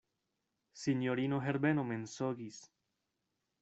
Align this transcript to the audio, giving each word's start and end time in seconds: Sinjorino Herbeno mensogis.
Sinjorino 0.85 1.41
Herbeno 1.45 1.87
mensogis. 1.93 2.61